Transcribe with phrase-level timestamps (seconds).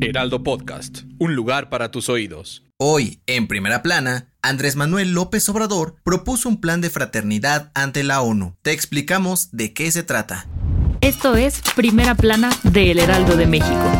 [0.00, 2.64] Heraldo Podcast, un lugar para tus oídos.
[2.78, 8.22] Hoy, en primera plana, Andrés Manuel López Obrador propuso un plan de fraternidad ante la
[8.22, 8.56] ONU.
[8.62, 10.46] Te explicamos de qué se trata.
[11.00, 13.92] Esto es Primera Plana de El Heraldo de México.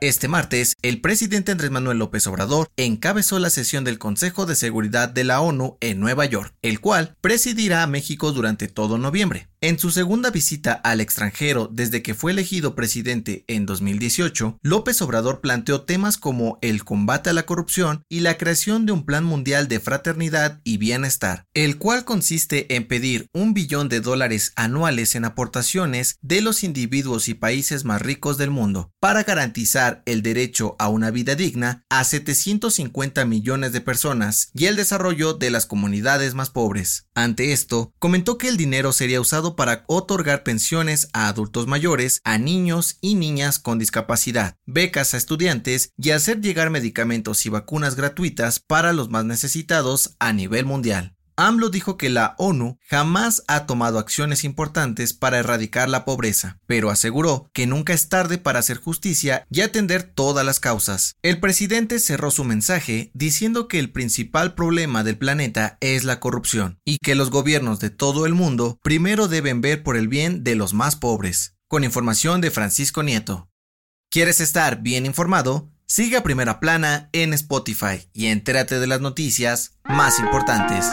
[0.00, 5.10] Este martes, el presidente Andrés Manuel López Obrador encabezó la sesión del Consejo de Seguridad
[5.10, 9.49] de la ONU en Nueva York, el cual presidirá a México durante todo noviembre.
[9.62, 15.42] En su segunda visita al extranjero desde que fue elegido presidente en 2018, López Obrador
[15.42, 19.68] planteó temas como el combate a la corrupción y la creación de un plan mundial
[19.68, 25.26] de fraternidad y bienestar, el cual consiste en pedir un billón de dólares anuales en
[25.26, 30.88] aportaciones de los individuos y países más ricos del mundo para garantizar el derecho a
[30.88, 36.48] una vida digna a 750 millones de personas y el desarrollo de las comunidades más
[36.48, 37.09] pobres.
[37.20, 42.38] Ante esto, comentó que el dinero sería usado para otorgar pensiones a adultos mayores, a
[42.38, 48.58] niños y niñas con discapacidad, becas a estudiantes y hacer llegar medicamentos y vacunas gratuitas
[48.58, 51.14] para los más necesitados a nivel mundial.
[51.40, 56.90] AMLO dijo que la ONU jamás ha tomado acciones importantes para erradicar la pobreza, pero
[56.90, 61.16] aseguró que nunca es tarde para hacer justicia y atender todas las causas.
[61.22, 66.78] El presidente cerró su mensaje diciendo que el principal problema del planeta es la corrupción
[66.84, 70.56] y que los gobiernos de todo el mundo primero deben ver por el bien de
[70.56, 71.54] los más pobres.
[71.68, 73.48] Con información de Francisco Nieto.
[74.10, 75.70] ¿Quieres estar bien informado?
[75.86, 80.86] Sigue a Primera Plana en Spotify y entérate de las noticias más importantes.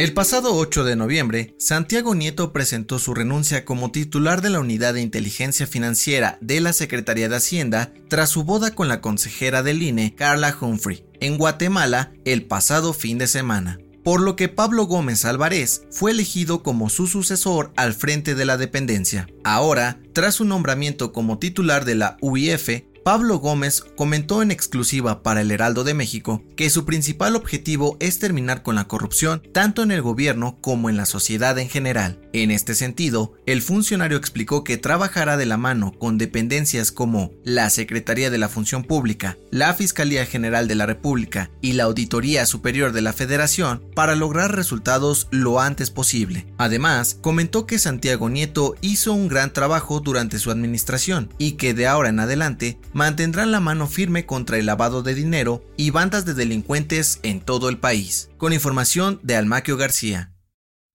[0.00, 4.94] El pasado 8 de noviembre, Santiago Nieto presentó su renuncia como titular de la Unidad
[4.94, 9.82] de Inteligencia Financiera de la Secretaría de Hacienda tras su boda con la consejera del
[9.82, 15.24] INE, Carla Humphrey, en Guatemala el pasado fin de semana por lo que Pablo Gómez
[15.24, 19.28] Álvarez fue elegido como su sucesor al frente de la dependencia.
[19.44, 25.40] Ahora, tras su nombramiento como titular de la UIF, Pablo Gómez comentó en exclusiva para
[25.40, 29.90] el Heraldo de México que su principal objetivo es terminar con la corrupción tanto en
[29.90, 32.20] el gobierno como en la sociedad en general.
[32.32, 37.68] En este sentido, el funcionario explicó que trabajará de la mano con dependencias como la
[37.70, 42.92] Secretaría de la Función Pública, la Fiscalía General de la República y la Auditoría Superior
[42.92, 46.46] de la Federación para lograr resultados lo antes posible.
[46.58, 51.88] Además, comentó que Santiago Nieto hizo un gran trabajo durante su administración y que de
[51.88, 56.34] ahora en adelante mantendrán la mano firme contra el lavado de dinero y bandas de
[56.34, 58.28] delincuentes en todo el país.
[58.36, 60.34] Con información de Almaquio García.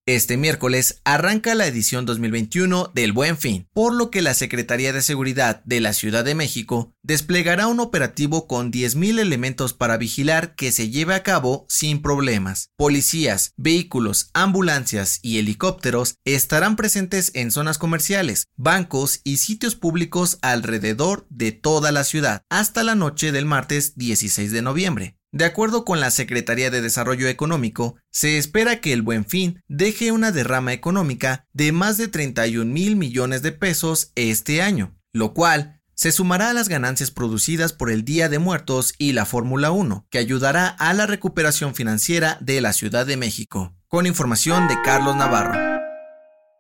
[0.08, 5.02] Este miércoles arranca la edición 2021 del Buen Fin, por lo que la Secretaría de
[5.02, 10.72] Seguridad de la Ciudad de México desplegará un operativo con 10.000 elementos para vigilar que
[10.72, 12.70] se lleve a cabo sin problemas.
[12.78, 21.26] Policías, vehículos, ambulancias y helicópteros estarán presentes en zonas comerciales, bancos y sitios públicos alrededor
[21.32, 25.18] de toda la ciudad hasta la noche del martes 16 de noviembre.
[25.36, 30.14] De acuerdo con la Secretaría de Desarrollo Económico, se espera que el Buen Fin deje
[30.14, 35.82] una derrama económica de más de 31 mil millones de pesos este año, lo cual
[35.94, 40.08] se sumará a las ganancias producidas por el Día de Muertos y la Fórmula 1,
[40.10, 43.76] que ayudará a la recuperación financiera de la Ciudad de México.
[43.90, 45.76] Con información de Carlos Navarro.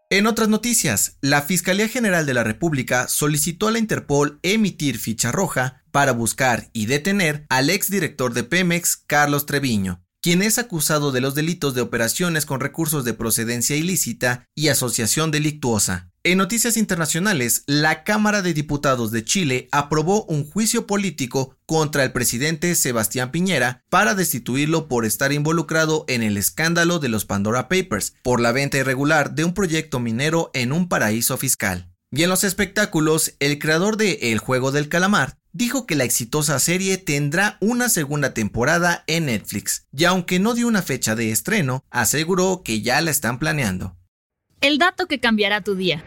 [0.09, 5.31] En otras noticias, la Fiscalía General de la República solicitó a la Interpol emitir ficha
[5.31, 11.22] roja para buscar y detener al exdirector de Pemex, Carlos Treviño, quien es acusado de
[11.22, 16.11] los delitos de operaciones con recursos de procedencia ilícita y asociación delictuosa.
[16.25, 22.11] En noticias internacionales, la Cámara de Diputados de Chile aprobó un juicio político contra el
[22.11, 28.16] presidente Sebastián Piñera para destituirlo por estar involucrado en el escándalo de los Pandora Papers
[28.22, 31.90] por la venta irregular de un proyecto minero en un paraíso fiscal.
[32.11, 36.59] Y en los espectáculos, el creador de El Juego del Calamar dijo que la exitosa
[36.59, 41.81] serie tendrá una segunda temporada en Netflix, y aunque no dio una fecha de estreno,
[41.90, 43.96] aseguró que ya la están planeando.
[44.59, 46.03] El dato que cambiará tu día.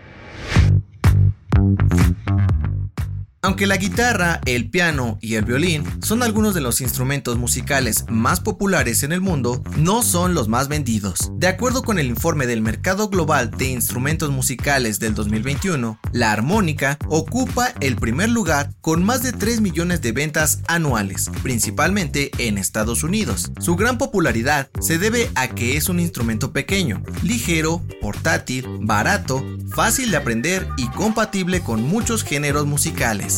[3.49, 8.41] Aunque la guitarra, el piano y el violín son algunos de los instrumentos musicales más
[8.41, 11.33] populares en el mundo, no son los más vendidos.
[11.33, 16.99] De acuerdo con el informe del Mercado Global de Instrumentos Musicales del 2021, la armónica
[17.09, 23.03] ocupa el primer lugar con más de 3 millones de ventas anuales, principalmente en Estados
[23.03, 23.51] Unidos.
[23.61, 30.11] Su gran popularidad se debe a que es un instrumento pequeño, ligero, portátil, barato, fácil
[30.11, 33.38] de aprender y compatible con muchos géneros musicales.